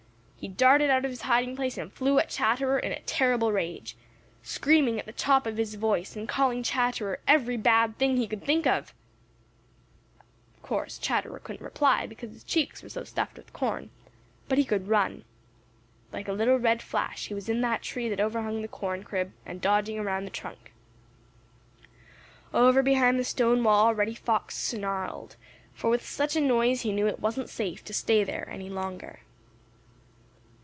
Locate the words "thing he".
7.99-8.25